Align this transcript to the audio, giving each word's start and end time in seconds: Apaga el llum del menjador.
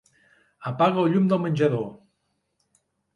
Apaga 0.69 1.03
el 1.03 1.11
llum 1.15 1.27
del 1.33 1.41
menjador. 1.43 1.83